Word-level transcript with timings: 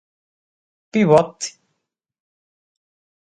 Pivote. 0.91 1.47